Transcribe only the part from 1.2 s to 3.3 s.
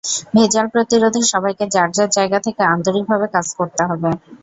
সবাইকে যার যার জায়গা থেকে আন্তরিকভাবে